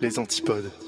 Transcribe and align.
Les 0.00 0.18
antipodes. 0.18 0.87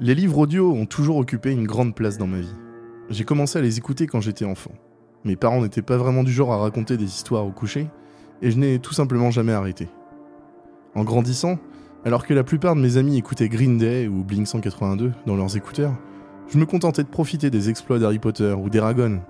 Les 0.00 0.14
livres 0.14 0.38
audio 0.38 0.72
ont 0.72 0.86
toujours 0.86 1.16
occupé 1.16 1.50
une 1.50 1.66
grande 1.66 1.92
place 1.92 2.18
dans 2.18 2.28
ma 2.28 2.38
vie. 2.38 2.54
J'ai 3.10 3.24
commencé 3.24 3.58
à 3.58 3.62
les 3.62 3.78
écouter 3.78 4.06
quand 4.06 4.20
j'étais 4.20 4.44
enfant. 4.44 4.70
Mes 5.24 5.34
parents 5.34 5.60
n'étaient 5.60 5.82
pas 5.82 5.96
vraiment 5.96 6.22
du 6.22 6.30
genre 6.30 6.52
à 6.52 6.58
raconter 6.58 6.96
des 6.96 7.06
histoires 7.06 7.44
au 7.44 7.50
coucher, 7.50 7.88
et 8.40 8.52
je 8.52 8.58
n'ai 8.58 8.78
tout 8.78 8.94
simplement 8.94 9.32
jamais 9.32 9.52
arrêté. 9.52 9.88
En 10.94 11.02
grandissant, 11.02 11.58
alors 12.04 12.24
que 12.24 12.32
la 12.32 12.44
plupart 12.44 12.76
de 12.76 12.80
mes 12.80 12.96
amis 12.96 13.18
écoutaient 13.18 13.48
Green 13.48 13.76
Day 13.76 14.06
ou 14.06 14.22
Blink 14.22 14.46
182 14.46 15.10
dans 15.26 15.34
leurs 15.34 15.56
écouteurs, 15.56 15.96
je 16.46 16.58
me 16.58 16.64
contentais 16.64 17.02
de 17.02 17.08
profiter 17.08 17.50
des 17.50 17.68
exploits 17.68 17.98
d'Harry 17.98 18.20
Potter 18.20 18.54
ou 18.56 18.70
d'Eragon. 18.70 19.20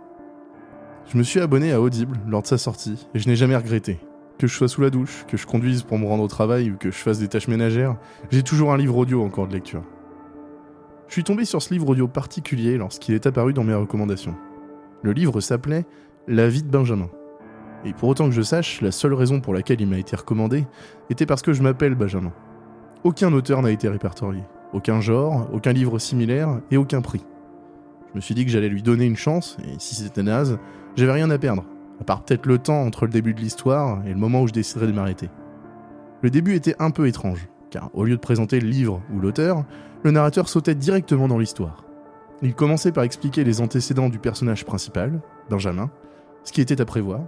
Je 1.10 1.16
me 1.16 1.22
suis 1.22 1.41
abonné 1.41 1.72
à 1.72 1.81
Audible 1.81 2.19
lors 2.28 2.43
de 2.43 2.47
sa 2.47 2.59
sortie, 2.59 3.09
et 3.14 3.19
je 3.19 3.26
n'ai 3.26 3.37
jamais 3.37 3.56
regretté. 3.56 4.00
Que 4.38 4.47
je 4.47 4.54
sois 4.54 4.69
sous 4.69 4.82
la 4.82 4.91
douche, 4.91 5.25
que 5.28 5.38
je 5.38 5.47
conduise 5.47 5.82
pour 5.82 5.98
me 5.98 6.04
rendre 6.04 6.25
au 6.25 6.28
travail 6.28 6.70
ou 6.70 6.76
que 6.76 6.91
je 6.91 6.98
fasse 6.98 7.20
des 7.20 7.28
tâches 7.28 7.48
ménagères, 7.48 7.97
j'ai 8.31 8.43
toujours 8.43 8.70
un 8.70 8.76
livre 8.76 8.98
audio 8.98 9.25
encore 9.25 9.48
de 9.48 9.54
lecture. 9.54 9.82
Je 11.08 11.14
suis 11.14 11.24
tombé 11.24 11.46
sur 11.46 11.62
ce 11.62 11.72
livre 11.72 11.88
audio 11.88 12.06
particulier 12.06 12.76
lorsqu'il 12.76 13.14
est 13.14 13.26
apparu 13.26 13.54
dans 13.54 13.64
mes 13.64 13.72
recommandations. 13.72 14.34
Le 15.02 15.12
livre 15.12 15.41
s'appelait 15.41 15.86
La 16.26 16.50
vie 16.50 16.62
de 16.62 16.69
Benjamin. 16.69 17.08
Et 17.86 17.94
pour 17.94 18.10
autant 18.10 18.26
que 18.26 18.34
je 18.34 18.42
sache, 18.42 18.82
la 18.82 18.92
seule 18.92 19.14
raison 19.14 19.41
pour 19.41 19.54
laquelle 19.54 19.80
il 19.80 19.86
m'a 19.86 19.96
été 19.96 20.14
recommandé 20.14 20.66
était 21.08 21.24
parce 21.24 21.41
que 21.41 21.54
je 21.54 21.62
m'appelle 21.62 21.94
Benjamin. 21.94 22.32
Aucun 23.04 23.32
auteur 23.32 23.62
n'a 23.62 23.70
été 23.70 23.88
répertorié, 23.88 24.42
aucun 24.74 25.00
genre, 25.00 25.48
aucun 25.50 25.72
livre 25.72 25.98
similaire 25.98 26.60
et 26.70 26.76
aucun 26.76 27.00
prix. 27.00 27.25
Je 28.10 28.16
me 28.16 28.20
suis 28.20 28.34
dit 28.34 28.44
que 28.44 28.50
j'allais 28.50 28.69
lui 28.69 28.82
donner 28.82 29.06
une 29.06 29.16
chance, 29.16 29.56
et 29.64 29.76
si 29.78 29.94
c'était 29.94 30.22
naze, 30.22 30.58
j'avais 30.94 31.12
rien 31.12 31.30
à 31.30 31.38
perdre, 31.38 31.64
à 32.02 32.04
part 32.04 32.22
peut-être 32.22 32.44
le 32.44 32.58
temps 32.58 32.82
entre 32.82 33.06
le 33.06 33.12
début 33.12 33.32
de 33.32 33.40
l'histoire 33.40 34.04
et 34.04 34.10
le 34.10 34.19
moment 34.19 34.42
où 34.42 34.48
je 34.48 34.52
déciderais 34.52 34.88
de 34.88 34.92
m'arrêter. 34.92 35.30
Le 36.20 36.28
début 36.28 36.54
était 36.54 36.76
un 36.80 36.90
peu 36.90 37.06
étrange, 37.06 37.48
car 37.71 37.91
au 37.95 38.05
lieu 38.05 38.17
de 38.17 38.21
présenter 38.21 38.61
le 38.61 38.69
livre 38.69 39.03
ou 39.15 39.21
l'auteur, 39.21 39.65
le 40.03 40.11
narrateur 40.11 40.49
sautait 40.49 40.75
directement 40.75 41.29
dans 41.29 41.39
l'histoire. 41.39 41.84
Il 42.43 42.55
commençait 42.55 42.93
par 42.93 43.05
expliquer 43.05 43.45
les 43.45 43.61
antécédents 43.61 44.09
du 44.09 44.19
personnage 44.19 44.65
principal, 44.65 45.21
Benjamin, 45.51 45.91
ce 46.45 46.53
qui 46.53 46.61
était 46.61 46.81
à 46.81 46.84
prévoir. 46.84 47.21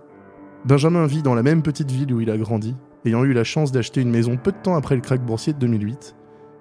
Benjamin 0.65 1.07
vit 1.07 1.23
dans 1.23 1.35
la 1.35 1.43
même 1.43 1.63
petite 1.63 1.91
ville 1.91 2.13
où 2.13 2.21
il 2.21 2.31
a 2.31 2.37
grandi, 2.37 2.77
ayant 3.05 3.25
eu 3.25 3.33
la 3.33 3.45
chance 3.45 3.73
d'acheter 3.73 4.01
une 4.03 4.11
maison 4.11 4.37
peu 4.37 4.53
de 4.53 4.57
temps 4.63 4.77
après 4.77 4.95
le 4.95 5.01
krach 5.01 5.21
boursier 5.21 5.53
de 5.53 5.59
2008, 5.59 6.15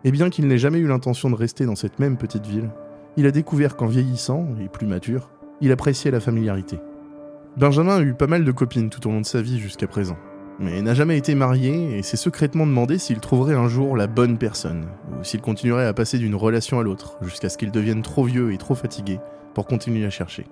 et 0.05 0.11
bien 0.11 0.29
qu'il 0.29 0.47
n'ait 0.47 0.57
jamais 0.57 0.79
eu 0.79 0.87
l'intention 0.87 1.29
de 1.29 1.35
rester 1.35 1.65
dans 1.65 1.75
cette 1.75 1.99
même 1.99 2.17
petite 2.17 2.45
ville, 2.45 2.69
il 3.17 3.27
a 3.27 3.31
découvert 3.31 3.75
qu'en 3.75 3.87
vieillissant, 3.87 4.47
et 4.61 4.69
plus 4.69 4.87
mature, 4.87 5.29
il 5.61 5.71
appréciait 5.71 6.11
la 6.11 6.21
familiarité. 6.21 6.79
Benjamin 7.57 7.97
a 7.97 8.01
eu 8.01 8.13
pas 8.13 8.27
mal 8.27 8.45
de 8.45 8.51
copines 8.51 8.89
tout 8.89 9.05
au 9.07 9.11
long 9.11 9.21
de 9.21 9.25
sa 9.25 9.41
vie 9.41 9.59
jusqu'à 9.59 9.87
présent, 9.87 10.17
mais 10.59 10.81
n'a 10.81 10.93
jamais 10.93 11.17
été 11.17 11.35
marié 11.35 11.97
et 11.97 12.03
s'est 12.03 12.17
secrètement 12.17 12.67
demandé 12.67 12.97
s'il 12.97 13.19
trouverait 13.19 13.55
un 13.55 13.69
jour 13.69 13.95
la 13.95 14.07
bonne 14.07 14.37
personne, 14.37 14.87
ou 15.17 15.23
s'il 15.23 15.39
continuerait 15.39 15.85
à 15.85 15.93
passer 15.93 16.17
d'une 16.17 16.35
relation 16.35 16.79
à 16.79 16.83
l'autre, 16.83 17.17
jusqu'à 17.21 17.47
ce 17.47 17.57
qu'il 17.57 17.71
devienne 17.71 18.01
trop 18.01 18.25
vieux 18.25 18.51
et 18.51 18.57
trop 18.57 18.75
fatigué 18.75 19.19
pour 19.53 19.65
continuer 19.65 20.05
à 20.05 20.09
chercher. 20.09 20.45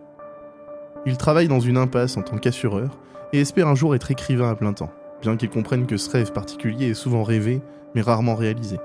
Il 1.06 1.18
travaille 1.18 1.50
dans 1.50 1.60
une 1.60 1.78
impasse 1.78 2.16
en 2.16 2.22
tant 2.22 2.38
qu'assureur 2.38 2.98
et 3.34 3.42
espère 3.42 3.68
un 3.68 3.76
jour 3.76 3.96
être 3.96 4.10
écrivain 4.10 4.50
à 4.50 4.56
plein 4.56 4.72
temps, 4.72 4.92
bien 5.22 5.36
qu'il 5.36 5.50
comprenne 5.50 5.86
que 5.86 5.98
ce 5.98 6.10
rêve 6.10 6.32
particulier 6.32 6.90
est 6.90 6.94
souvent 6.94 7.24
rêvé, 7.24 7.62
mais 7.94 8.02
rarement 8.02 8.36
réalisé. 8.36 8.78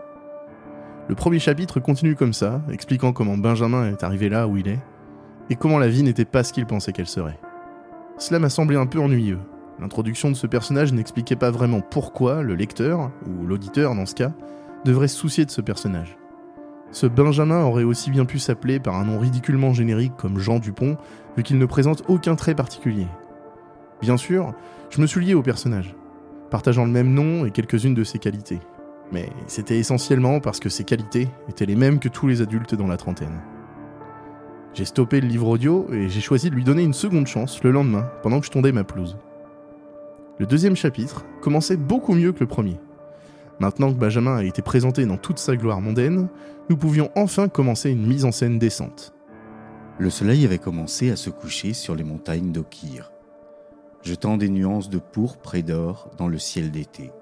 Le 1.09 1.15
premier 1.15 1.39
chapitre 1.39 1.79
continue 1.79 2.17
comme 2.17 2.33
ça, 2.33 2.63
expliquant 2.71 3.13
comment 3.13 3.37
Benjamin 3.37 3.91
est 3.91 4.03
arrivé 4.03 4.29
là 4.29 4.49
où 4.49 4.57
il 4.57 4.67
est, 4.67 4.81
et 5.51 5.55
comment 5.55 5.79
la 5.79 5.89
vie 5.89 6.03
n'était 6.03 6.25
pas 6.25 6.43
ce 6.43 6.53
qu'il 6.53 6.67
pensait 6.67 6.93
qu'elle 6.93 7.07
serait. 7.07 7.39
Cela 8.19 8.41
m'a 8.41 8.49
semblé 8.49 8.77
un 8.77 8.87
peu 8.87 8.99
ennuyeux, 8.99 9.39
L'introduction 9.83 10.31
de 10.31 10.37
ce 10.37 10.47
personnage 10.47 10.93
n'expliquait 10.93 11.35
pas 11.35 11.51
vraiment 11.51 11.81
pourquoi 11.81 12.43
le 12.43 12.55
lecteur, 12.55 13.11
ou 13.27 13.45
l'auditeur 13.45 13.97
dans 13.97 14.07
ce 14.07 14.15
cas, 14.15 14.31
devrait 14.85 15.09
se 15.09 15.17
soucier 15.17 15.45
de 15.45 15.51
ce 15.51 15.61
personnage. 15.61 16.17
Ce 16.93 17.09
Benjamin 17.09 17.65
aurait 17.65 17.83
aussi 17.83 18.13
bien 18.13 18.25
pu 18.25 18.39
s'appeler 18.39 18.79
par 18.79 18.95
un 18.95 19.07
nom 19.07 19.19
ridiculement 19.19 19.73
générique 19.73 20.13
comme 20.17 20.39
Jean 20.39 20.61
Dupont, 20.61 20.99
vu 21.37 21.43
qu'il 21.43 21.59
ne 21.59 21.67
présente 21.67 22.05
aucun 22.07 22.37
trait 22.37 22.55
particulier. 22.55 23.09
Bien 24.01 24.17
sûr, 24.17 24.55
je 24.91 25.01
me 25.01 25.07
suis 25.09 25.25
lié 25.25 25.35
au 25.35 25.43
personnage, 25.43 25.97
partageant 26.49 26.85
le 26.85 26.93
même 26.93 27.13
nom 27.13 27.45
et 27.45 27.51
quelques-unes 27.51 27.95
de 27.95 28.05
ses 28.05 28.21
qualités. 28.21 28.61
Mais 29.11 29.31
c'était 29.49 29.81
essentiellement 29.81 30.39
parce 30.39 30.61
que 30.61 30.69
ses 30.69 30.85
qualités 30.85 31.27
étaient 31.49 31.67
les 31.67 31.75
mêmes 31.75 31.99
que 31.99 32.09
tous 32.09 32.29
les 32.29 32.41
adultes 32.41 32.77
dans 32.77 32.87
la 32.87 32.99
trentaine. 32.99 33.41
J'ai 34.75 34.85
stoppé 34.85 35.21
le 35.21 35.27
livre 35.27 35.49
audio 35.49 35.89
et 35.93 36.09
j'ai 36.09 36.21
choisi 36.21 36.51
de 36.51 36.55
lui 36.55 36.63
donner 36.63 36.85
une 36.85 36.95
seconde 36.95 37.27
chance 37.27 37.65
le 37.65 37.73
lendemain, 37.73 38.09
pendant 38.23 38.39
que 38.39 38.47
je 38.47 38.53
tondais 38.53 38.71
ma 38.71 38.85
pelouse. 38.85 39.19
Le 40.39 40.47
deuxième 40.47 40.77
chapitre 40.77 41.25
commençait 41.41 41.77
beaucoup 41.77 42.15
mieux 42.15 42.33
que 42.33 42.41
le 42.41 42.47
premier. 42.47 42.81
Maintenant 43.61 43.93
que 43.93 43.99
Benjamin 43.99 44.37
a 44.37 44.45
été 44.45 44.63
présenté 44.63 45.05
dans 45.05 45.19
toute 45.19 45.39
sa 45.39 45.57
gloire 45.57 45.81
mondaine, 45.81 46.29
nous 46.71 46.77
pouvions 46.77 47.11
enfin 47.15 47.49
commencer 47.49 47.91
une 47.91 48.07
mise 48.07 48.25
en 48.25 48.33
scène 48.33 48.59
décente. 48.59 49.15
Le 49.99 50.11
soleil 50.11 50.45
avait 50.45 50.59
commencé 50.59 51.11
à 51.11 51.17
se 51.17 51.31
coucher 51.31 51.75
sur 51.75 51.95
les 51.95 52.03
montagnes 52.03 52.51
d'Okir, 52.51 53.13
jetant 54.03 54.37
des 54.37 54.49
nuances 54.49 54.89
de 54.89 54.99
pourpre 54.99 55.55
et 55.55 55.63
d'or 55.63 56.11
dans 56.17 56.29
le 56.29 56.39
ciel 56.39 56.71
d'été. 56.71 57.13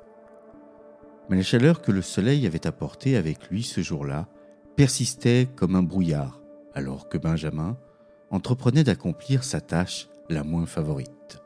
Mais 1.28 1.36
la 1.36 1.42
chaleur 1.42 1.82
que 1.82 1.92
le 1.92 2.02
soleil 2.02 2.46
avait 2.46 2.66
apportée 2.66 3.16
avec 3.16 3.50
lui 3.50 3.62
ce 3.62 3.80
jour-là 3.80 4.28
persistait 4.76 5.48
comme 5.56 5.74
un 5.74 5.82
brouillard, 5.82 6.40
alors 6.74 7.08
que 7.08 7.18
Benjamin 7.18 7.76
entreprenait 8.30 8.84
d'accomplir 8.84 9.44
sa 9.44 9.60
tâche 9.60 10.08
la 10.28 10.44
moins 10.44 10.66
favorite. 10.66 11.42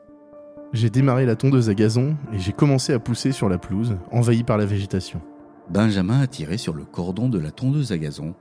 J'ai 0.73 0.89
démarré 0.89 1.25
la 1.25 1.35
tondeuse 1.35 1.69
à 1.69 1.73
gazon 1.73 2.17
et 2.33 2.39
j'ai 2.39 2.51
commencé 2.51 2.93
à 2.93 2.99
pousser 2.99 3.31
sur 3.31 3.49
la 3.49 3.57
pelouse, 3.57 3.97
envahie 4.11 4.43
par 4.43 4.57
la 4.57 4.65
végétation. 4.65 5.21
Benjamin 5.69 6.21
a 6.21 6.27
tiré 6.27 6.57
sur 6.57 6.73
le 6.73 6.85
cordon 6.85 7.29
de 7.29 7.39
la 7.39 7.51
tondeuse 7.51 7.91
à 7.91 7.97
gazon, 7.97 8.35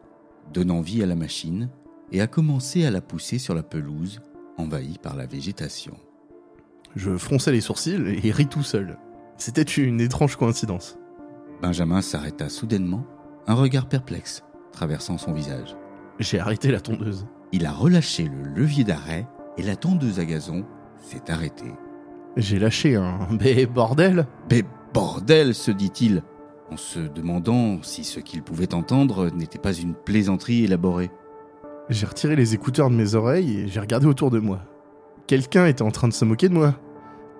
donnant 0.52 0.80
vie 0.80 1.02
à 1.02 1.06
la 1.06 1.14
machine, 1.14 1.70
et 2.12 2.20
a 2.20 2.26
commencé 2.26 2.84
à 2.84 2.90
la 2.90 3.00
pousser 3.00 3.38
sur 3.38 3.54
la 3.54 3.62
pelouse, 3.62 4.20
envahie 4.58 4.98
par 4.98 5.16
la 5.16 5.26
végétation. 5.26 5.94
Je 6.96 7.16
fronçais 7.16 7.52
les 7.52 7.60
sourcils 7.60 8.20
et 8.22 8.30
ris 8.30 8.46
tout 8.46 8.62
seul. 8.62 8.98
C'était 9.36 9.62
une 9.62 10.00
étrange 10.00 10.36
coïncidence. 10.36 10.98
Benjamin 11.62 12.02
s'arrêta 12.02 12.48
soudainement, 12.48 13.04
un 13.46 13.54
regard 13.54 13.88
perplexe 13.88 14.44
traversant 14.72 15.18
son 15.18 15.32
visage. 15.32 15.76
J'ai 16.18 16.38
arrêté 16.38 16.70
la 16.70 16.80
tondeuse. 16.80 17.26
Il 17.52 17.64
a 17.66 17.72
relâché 17.72 18.24
le 18.24 18.42
levier 18.42 18.84
d'arrêt 18.84 19.26
et 19.56 19.62
la 19.62 19.76
tondeuse 19.76 20.20
à 20.20 20.24
gazon 20.24 20.64
s'est 21.00 21.30
arrêtée. 21.30 21.72
J'ai 22.36 22.58
lâché 22.58 22.96
un 22.96 23.28
mais 23.40 23.66
bordel 23.66 24.26
Mais 24.50 24.64
bordel, 24.92 25.54
se 25.54 25.70
dit-il, 25.70 26.22
en 26.70 26.76
se 26.76 26.98
demandant 26.98 27.82
si 27.82 28.02
ce 28.02 28.18
qu'il 28.18 28.42
pouvait 28.42 28.74
entendre 28.74 29.30
n'était 29.30 29.58
pas 29.58 29.72
une 29.72 29.94
plaisanterie 29.94 30.64
élaborée. 30.64 31.10
J'ai 31.90 32.06
retiré 32.06 32.34
les 32.34 32.54
écouteurs 32.54 32.90
de 32.90 32.96
mes 32.96 33.14
oreilles 33.14 33.60
et 33.60 33.68
j'ai 33.68 33.80
regardé 33.80 34.06
autour 34.06 34.30
de 34.30 34.40
moi. 34.40 34.60
Quelqu'un 35.26 35.66
était 35.66 35.82
en 35.82 35.90
train 35.90 36.08
de 36.08 36.12
se 36.12 36.24
moquer 36.24 36.48
de 36.48 36.54
moi. 36.54 36.74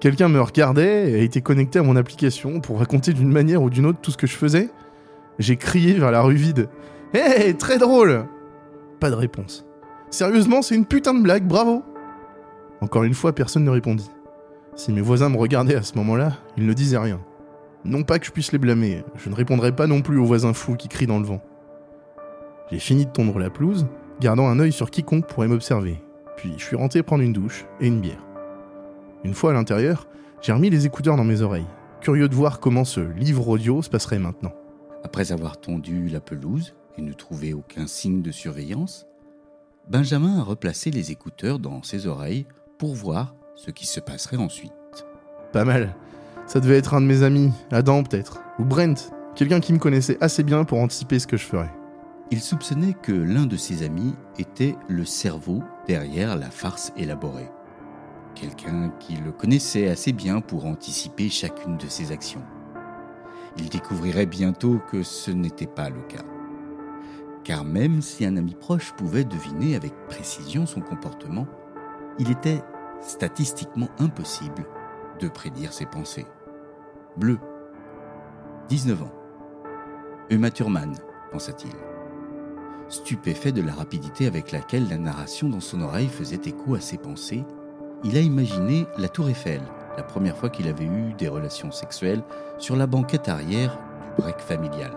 Quelqu'un 0.01 0.29
me 0.29 0.41
regardait 0.41 1.11
et 1.11 1.15
a 1.15 1.23
été 1.23 1.41
connecté 1.41 1.79
à 1.79 1.83
mon 1.83 1.97
application 1.97 2.61
pour 2.61 2.79
raconter 2.79 3.13
d'une 3.13 3.33
manière 3.33 3.63
ou 3.63 3.71
d'une 3.71 3.87
autre 3.87 4.01
tout 4.01 4.11
ce 4.11 4.17
que 4.17 4.27
je 4.27 4.37
faisais. 4.37 4.71
J'ai 5.39 5.57
crié 5.57 5.95
vers 5.95 6.11
la 6.11 6.23
rue 6.23 6.35
vide. 6.35 6.69
Hé, 7.15 7.55
très 7.55 7.79
drôle 7.79 8.27
Pas 9.01 9.11
de 9.11 9.17
réponse. 9.17 9.67
Sérieusement, 10.11 10.63
c'est 10.63 10.77
une 10.77 10.87
putain 10.87 11.15
de 11.15 11.23
blague, 11.23 11.47
bravo 11.47 11.83
Encore 12.81 13.05
une 13.05 13.15
fois, 13.15 13.35
personne 13.35 13.65
ne 13.65 13.71
répondit. 13.71 14.11
Si 14.77 14.93
mes 14.93 15.01
voisins 15.01 15.29
me 15.29 15.37
regardaient 15.37 15.77
à 15.77 15.83
ce 15.83 15.97
moment-là, 15.99 16.33
ils 16.57 16.67
ne 16.67 16.73
disaient 16.73 16.99
rien. 16.99 17.21
Non 17.85 18.03
pas 18.03 18.19
que 18.19 18.27
je 18.27 18.33
puisse 18.33 18.51
les 18.51 18.59
blâmer, 18.59 19.05
je 19.17 19.29
ne 19.29 19.35
répondrai 19.35 19.71
pas 19.71 19.87
non 19.87 20.03
plus 20.03 20.19
aux 20.19 20.25
voisins 20.25 20.53
fous 20.53 20.75
qui 20.75 20.89
crient 20.89 21.07
dans 21.07 21.21
le 21.21 21.27
vent. 21.27 21.41
J'ai 22.71 22.81
fini 22.81 23.07
de 23.07 23.11
tondre 23.11 23.39
la 23.39 23.51
pelouse, 23.51 23.87
gardant 24.21 24.49
un 24.49 24.59
œil 24.59 24.73
sur 24.73 24.91
quiconque 24.91 25.29
pourrait 25.29 25.49
m'observer. 25.49 26.03
Puis 26.37 26.55
je 26.57 26.65
suis 26.65 26.77
rentré 26.77 27.03
prendre 27.03 27.23
une 27.23 27.33
douche 27.33 27.67
et 27.81 27.87
une 27.87 28.01
bière. 28.01 28.25
Une 29.23 29.35
fois 29.35 29.51
à 29.51 29.55
l'intérieur, 29.55 30.09
j'ai 30.41 30.53
remis 30.53 30.71
les 30.71 30.87
écouteurs 30.87 31.17
dans 31.17 31.25
mes 31.25 31.43
oreilles, 31.43 31.67
curieux 32.01 32.29
de 32.29 32.35
voir 32.35 32.59
comment 32.59 32.85
ce 32.85 33.01
livre 33.01 33.49
audio 33.49 33.81
se 33.81 33.91
passerait 33.91 34.19
maintenant. 34.19 34.53
Après 35.05 35.31
avoir 35.31 35.61
tondu 35.61 36.09
la 36.09 36.21
pelouse 36.21 36.75
et 36.99 37.03
ne 37.03 37.13
trouver 37.13 37.55
aucun 37.55 37.87
signe 37.87 38.23
de 38.23 38.33
surveillance, 38.33 39.07
Benjamin 39.89 40.39
a 40.39 40.43
replacé 40.43 40.91
les 40.91 41.13
écouteurs 41.13 41.59
dans 41.59 41.83
ses 41.83 42.07
oreilles 42.07 42.47
pour 42.79 42.95
voir 42.95 43.35
ce 43.55 43.71
qui 43.71 43.87
se 43.87 44.01
passerait 44.01 44.37
ensuite. 44.37 44.73
Pas 45.53 45.65
mal. 45.65 45.95
Ça 46.47 46.61
devait 46.61 46.79
être 46.79 46.95
un 46.95 47.01
de 47.01 47.07
mes 47.07 47.23
amis, 47.23 47.53
Adam 47.71 48.03
peut-être, 48.03 48.43
ou 48.59 48.65
Brent, 48.65 49.11
quelqu'un 49.35 49.61
qui 49.61 49.73
me 49.73 49.79
connaissait 49.79 50.19
assez 50.21 50.43
bien 50.43 50.65
pour 50.65 50.79
anticiper 50.79 51.19
ce 51.19 51.27
que 51.27 51.37
je 51.37 51.47
ferais. 51.47 51.71
Il 52.31 52.41
soupçonnait 52.41 52.95
que 52.95 53.13
l'un 53.13 53.47
de 53.47 53.57
ses 53.57 53.83
amis 53.83 54.15
était 54.39 54.77
le 54.89 55.05
cerveau 55.05 55.63
derrière 55.87 56.37
la 56.37 56.51
farce 56.51 56.93
élaborée. 56.97 57.51
Quelqu'un 58.35 58.93
qui 58.99 59.17
le 59.17 59.31
connaissait 59.31 59.89
assez 59.89 60.13
bien 60.13 60.41
pour 60.41 60.67
anticiper 60.67 61.29
chacune 61.29 61.77
de 61.77 61.87
ses 61.87 62.13
actions. 62.13 62.43
Il 63.57 63.69
découvrirait 63.69 64.27
bientôt 64.27 64.81
que 64.91 65.03
ce 65.03 65.31
n'était 65.31 65.67
pas 65.67 65.89
le 65.89 66.01
cas. 66.03 66.25
Car 67.45 67.65
même 67.65 68.03
si 68.03 68.25
un 68.25 68.37
ami 68.37 68.55
proche 68.55 68.93
pouvait 68.97 69.25
deviner 69.25 69.77
avec 69.77 69.93
précision 70.09 70.67
son 70.67 70.81
comportement, 70.81 71.47
il 72.19 72.31
était 72.31 72.63
statistiquement 73.05 73.89
impossible 73.99 74.65
de 75.21 75.29
prédire 75.29 75.73
ses 75.73 75.87
pensées. 75.87 76.27
Bleu, 77.17 77.39
19 78.69 79.03
ans. 79.03 79.13
Uma 80.31 80.51
Thurman, 80.51 80.95
pensa-t-il. 81.31 81.75
Stupéfait 82.89 83.53
de 83.53 83.63
la 83.63 83.73
rapidité 83.73 84.27
avec 84.27 84.53
laquelle 84.53 84.89
la 84.89 84.99
narration 84.99 85.49
dans 85.49 85.61
son 85.61 85.81
oreille 85.81 86.09
faisait 86.09 86.41
écho 86.45 86.75
à 86.75 86.81
ses 86.81 86.99
pensées, 86.99 87.45
il 88.03 88.17
a 88.17 88.21
imaginé 88.21 88.87
la 88.99 89.09
tour 89.09 89.29
Eiffel, 89.29 89.63
la 89.97 90.03
première 90.03 90.37
fois 90.37 90.51
qu'il 90.51 90.69
avait 90.69 90.85
eu 90.85 91.15
des 91.15 91.29
relations 91.29 91.71
sexuelles 91.71 92.23
sur 92.59 92.77
la 92.77 92.87
banquette 92.87 93.29
arrière 93.29 93.79
du 94.17 94.23
break 94.23 94.41
familial. 94.41 94.93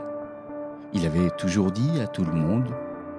Il 0.94 1.06
avait 1.06 1.30
toujours 1.32 1.72
dit 1.72 2.00
à 2.02 2.08
tout 2.08 2.24
le 2.24 2.34
monde 2.34 2.74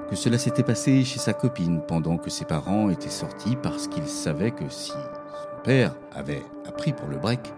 que 0.08 0.16
cela 0.16 0.38
s'était 0.38 0.62
passé 0.62 1.04
chez 1.04 1.18
sa 1.18 1.34
copine 1.34 1.82
pendant 1.86 2.16
que 2.16 2.30
ses 2.30 2.44
parents 2.44 2.88
étaient 2.88 3.08
sortis 3.08 3.56
parce 3.62 3.88
qu'il 3.88 4.06
savait 4.06 4.50
que 4.50 4.68
si 4.68 4.90
son 4.90 5.62
père 5.62 5.94
avait 6.12 6.42
appris 6.66 6.92
pour 6.92 7.08
le 7.08 7.18
break, 7.18 7.52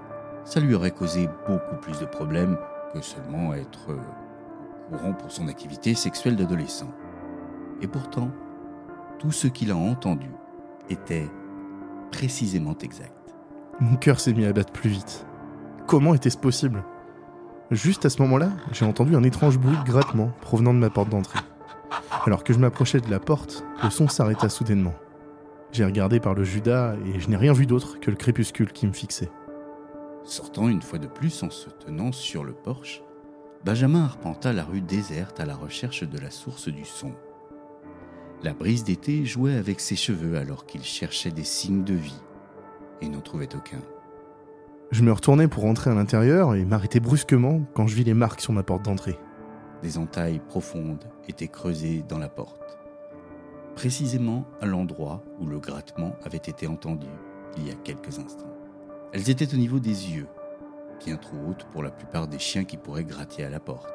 ça 0.44 0.58
lui 0.58 0.74
aurait 0.74 0.90
causé 0.90 1.28
beaucoup 1.46 1.76
plus 1.80 1.98
de 2.00 2.06
problèmes 2.06 2.58
que 2.92 3.00
seulement 3.00 3.54
être 3.54 3.96
courant 4.88 5.12
pour 5.12 5.30
son 5.30 5.46
activité 5.48 5.94
sexuelle 5.94 6.36
d'adolescent. 6.36 6.90
Et 7.82 7.86
pourtant, 7.86 8.30
tout 9.18 9.32
ce 9.32 9.46
qu'il 9.46 9.70
a 9.70 9.76
entendu 9.76 10.30
était 10.88 11.28
précisément 12.10 12.76
exact. 12.82 13.14
Mon 13.80 13.96
cœur 13.96 14.18
s'est 14.18 14.32
mis 14.32 14.44
à 14.44 14.52
battre 14.52 14.72
plus 14.72 14.90
vite. 14.90 15.24
Comment 15.86 16.14
était-ce 16.14 16.36
possible? 16.36 16.82
Juste 17.70 18.04
à 18.04 18.10
ce 18.10 18.20
moment-là, 18.22 18.50
j'ai 18.72 18.84
entendu 18.84 19.14
un 19.14 19.22
étrange 19.22 19.58
bruit 19.58 19.76
de 19.76 19.90
grattement 19.90 20.32
provenant 20.40 20.74
de 20.74 20.78
ma 20.80 20.90
porte 20.90 21.08
d'entrée. 21.08 21.38
Alors 22.26 22.44
que 22.44 22.52
je 22.52 22.58
m'approchais 22.58 23.00
de 23.00 23.10
la 23.10 23.18
porte, 23.18 23.64
le 23.82 23.88
son 23.88 24.06
s'arrêta 24.08 24.50
soudainement. 24.50 24.94
J'ai 25.72 25.86
regardé 25.86 26.20
par 26.20 26.34
le 26.34 26.44
Judas 26.44 26.94
et 27.06 27.18
je 27.18 27.28
n'ai 27.30 27.36
rien 27.36 27.54
vu 27.54 27.66
d'autre 27.66 27.98
que 27.98 28.10
le 28.10 28.16
crépuscule 28.16 28.72
qui 28.72 28.86
me 28.86 28.92
fixait. 28.92 29.30
Sortant 30.24 30.68
une 30.68 30.82
fois 30.82 30.98
de 30.98 31.06
plus 31.06 31.42
en 31.42 31.50
se 31.50 31.70
tenant 31.70 32.12
sur 32.12 32.44
le 32.44 32.52
porche, 32.52 33.02
Benjamin 33.64 34.04
arpenta 34.04 34.52
la 34.52 34.64
rue 34.64 34.82
déserte 34.82 35.40
à 35.40 35.46
la 35.46 35.54
recherche 35.54 36.04
de 36.04 36.18
la 36.18 36.30
source 36.30 36.68
du 36.68 36.84
son. 36.84 37.12
La 38.42 38.52
brise 38.52 38.84
d'été 38.84 39.24
jouait 39.24 39.56
avec 39.56 39.80
ses 39.80 39.96
cheveux 39.96 40.36
alors 40.36 40.66
qu'il 40.66 40.82
cherchait 40.82 41.30
des 41.30 41.44
signes 41.44 41.84
de 41.84 41.94
vie 41.94 42.20
et 43.00 43.08
n'en 43.08 43.20
trouvait 43.20 43.54
aucun. 43.54 43.80
Je 44.90 45.02
me 45.02 45.12
retournais 45.12 45.48
pour 45.48 45.62
rentrer 45.62 45.90
à 45.90 45.94
l'intérieur 45.94 46.54
et 46.54 46.64
m'arrêtais 46.64 47.00
brusquement 47.00 47.62
quand 47.74 47.86
je 47.86 47.94
vis 47.94 48.04
les 48.04 48.14
marques 48.14 48.40
sur 48.40 48.52
ma 48.52 48.62
porte 48.62 48.84
d'entrée. 48.84 49.18
Des 49.82 49.96
entailles 49.96 50.40
profondes 50.40 51.04
étaient 51.28 51.48
creusées 51.48 52.04
dans 52.06 52.18
la 52.18 52.28
porte, 52.28 52.78
précisément 53.74 54.44
à 54.60 54.66
l'endroit 54.66 55.22
où 55.38 55.46
le 55.46 55.58
grattement 55.58 56.14
avait 56.22 56.36
été 56.36 56.66
entendu 56.66 57.08
il 57.56 57.66
y 57.66 57.70
a 57.70 57.74
quelques 57.74 58.18
instants. 58.18 58.52
Elles 59.12 59.30
étaient 59.30 59.54
au 59.54 59.56
niveau 59.56 59.80
des 59.80 60.10
yeux, 60.10 60.28
bien 61.04 61.16
trop 61.16 61.36
hautes 61.48 61.66
pour 61.72 61.82
la 61.82 61.90
plupart 61.90 62.28
des 62.28 62.38
chiens 62.38 62.64
qui 62.64 62.76
pourraient 62.76 63.04
gratter 63.04 63.42
à 63.42 63.50
la 63.50 63.60
porte. 63.60 63.88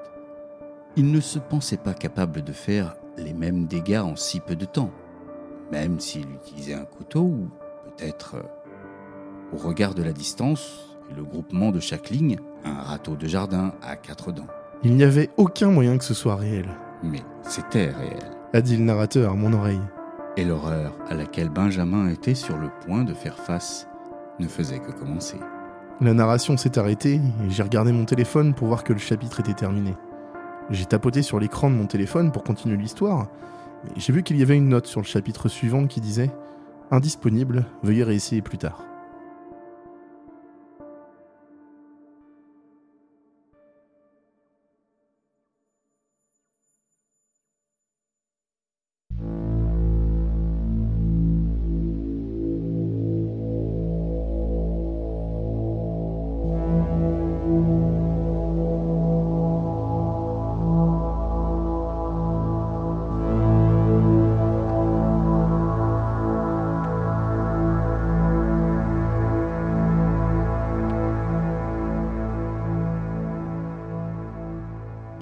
Il 0.95 1.11
ne 1.11 1.19
se 1.19 1.39
pensait 1.39 1.77
pas 1.77 1.93
capable 1.93 2.41
de 2.41 2.51
faire 2.51 2.95
les 3.17 3.33
mêmes 3.33 3.67
dégâts 3.67 4.01
en 4.03 4.15
si 4.15 4.39
peu 4.39 4.55
de 4.55 4.65
temps, 4.65 4.91
même 5.71 5.99
s'il 5.99 6.29
utilisait 6.31 6.73
un 6.73 6.85
couteau 6.85 7.21
ou 7.21 7.49
peut-être, 7.85 8.35
euh, 8.35 9.53
au 9.53 9.57
regard 9.57 9.93
de 9.93 10.03
la 10.03 10.13
distance 10.13 10.97
et 11.11 11.13
le 11.13 11.23
groupement 11.23 11.71
de 11.71 11.79
chaque 11.79 12.09
ligne, 12.09 12.37
un 12.63 12.81
râteau 12.81 13.15
de 13.15 13.27
jardin 13.27 13.73
à 13.81 13.95
quatre 13.95 14.31
dents. 14.31 14.47
Il 14.83 14.95
n'y 14.95 15.04
avait 15.04 15.30
aucun 15.38 15.69
moyen 15.71 15.97
que 15.97 16.04
ce 16.04 16.14
soit 16.14 16.35
réel, 16.35 16.68
Mais 17.04 17.21
c'était 17.44 17.90
réel. 17.90 18.23
a 18.54 18.61
dit 18.61 18.78
le 18.78 18.83
narrateur 18.83 19.31
à 19.31 19.35
mon 19.35 19.54
oreille. 19.54 19.81
Et 20.38 20.44
l'horreur 20.44 20.94
à 21.09 21.14
laquelle 21.16 21.49
Benjamin 21.49 22.09
était 22.09 22.35
sur 22.35 22.57
le 22.57 22.69
point 22.85 23.04
de 23.04 23.14
faire 23.14 23.38
face 23.38 23.88
ne 24.40 24.47
faisait 24.47 24.80
que 24.80 24.92
commencer. 24.92 25.38
La 26.02 26.14
narration 26.14 26.57
s'est 26.57 26.78
arrêtée 26.78 27.16
et 27.16 27.49
j'ai 27.49 27.64
regardé 27.64 27.92
mon 27.94 28.06
téléphone 28.06 28.54
pour 28.54 28.68
voir 28.68 28.83
que 28.83 28.94
le 28.94 28.99
chapitre 28.99 29.40
était 29.40 29.54
terminé. 29.54 29.95
J'ai 30.69 30.85
tapoté 30.85 31.21
sur 31.21 31.40
l'écran 31.40 31.69
de 31.69 31.76
mon 31.76 31.85
téléphone 31.85 32.31
pour 32.31 32.44
continuer 32.44 32.76
l'histoire, 32.76 33.28
mais 33.83 33.92
j'ai 33.95 34.11
vu 34.11 34.23
qu'il 34.23 34.38
y 34.38 34.42
avait 34.44 34.57
une 34.57 34.69
note 34.69 34.88
sur 34.88 34.99
le 34.99 35.06
chapitre 35.06 35.47
suivant 35.47 35.88
qui 35.88 36.02
disait 36.02 36.31
Indisponible, 36.92 37.66
veuillez 37.81 38.04
réessayer 38.04 38.42
plus 38.42 38.57
tard. 38.57 38.83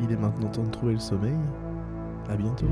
Il 0.04 0.12
est 0.12 0.18
maintenant 0.18 0.50
temps 0.50 0.64
de 0.64 0.70
trouver 0.70 0.94
le 0.94 1.00
sommeil. 1.00 1.32
À 2.30 2.36
bientôt. 2.36 2.66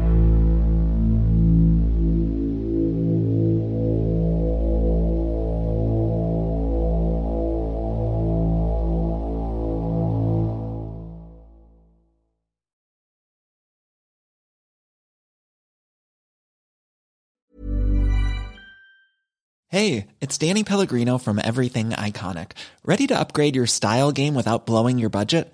Hey, 19.69 20.07
it's 20.19 20.37
Danny 20.37 20.65
Pellegrino 20.65 21.17
from 21.17 21.39
Everything 21.39 21.91
Iconic. 21.91 22.51
Ready 22.83 23.07
to 23.07 23.17
upgrade 23.17 23.55
your 23.55 23.67
style 23.67 24.11
game 24.11 24.35
without 24.35 24.65
blowing 24.65 24.99
your 24.99 25.09
budget? 25.09 25.53